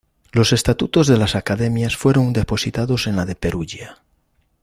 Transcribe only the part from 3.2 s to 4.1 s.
de Perugia.